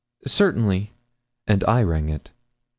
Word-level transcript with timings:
'Certainly;' 0.25 0.93
and 1.45 1.63
I 1.65 1.83
rang 1.83 2.09
it. 2.09 2.31